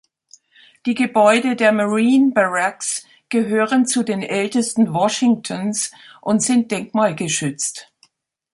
[0.87, 7.91] Die Gebäude der Marine Barracks gehören zu den ältesten Washingtons und sind denkmalgeschützt.